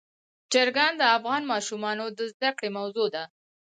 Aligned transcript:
چرګان 0.51 0.93
د 0.97 1.03
افغان 1.17 1.41
ماشومانو 1.51 2.05
د 2.17 2.19
زده 2.33 2.49
کړې 2.57 2.69
موضوع 2.77 3.07
ده. 3.15 3.23